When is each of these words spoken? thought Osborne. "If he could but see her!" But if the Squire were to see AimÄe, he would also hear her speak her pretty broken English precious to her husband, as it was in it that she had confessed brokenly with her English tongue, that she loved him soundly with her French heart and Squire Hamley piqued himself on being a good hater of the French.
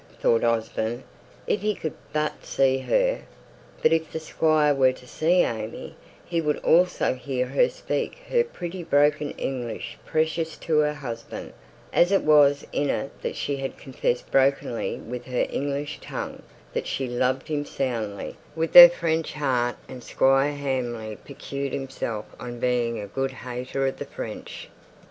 thought 0.19 0.43
Osborne. 0.43 1.03
"If 1.45 1.61
he 1.61 1.75
could 1.75 1.93
but 2.11 2.43
see 2.43 2.79
her!" 2.79 3.21
But 3.83 3.93
if 3.93 4.11
the 4.11 4.19
Squire 4.19 4.73
were 4.73 4.93
to 4.93 5.07
see 5.07 5.43
AimÄe, 5.43 5.93
he 6.25 6.41
would 6.41 6.57
also 6.63 7.13
hear 7.13 7.45
her 7.45 7.69
speak 7.69 8.17
her 8.27 8.43
pretty 8.43 8.83
broken 8.83 9.29
English 9.37 9.99
precious 10.03 10.57
to 10.57 10.79
her 10.79 10.95
husband, 10.95 11.53
as 11.93 12.11
it 12.11 12.23
was 12.23 12.65
in 12.73 12.89
it 12.89 13.11
that 13.21 13.35
she 13.35 13.57
had 13.57 13.77
confessed 13.77 14.31
brokenly 14.31 14.97
with 14.97 15.25
her 15.25 15.45
English 15.51 15.99
tongue, 16.01 16.41
that 16.73 16.87
she 16.87 17.07
loved 17.07 17.47
him 17.47 17.63
soundly 17.63 18.37
with 18.55 18.73
her 18.73 18.89
French 18.89 19.33
heart 19.33 19.75
and 19.87 20.03
Squire 20.03 20.53
Hamley 20.55 21.15
piqued 21.23 21.71
himself 21.75 22.25
on 22.39 22.59
being 22.59 22.99
a 22.99 23.05
good 23.05 23.29
hater 23.31 23.85
of 23.85 23.97
the 23.97 24.05
French. 24.05 24.67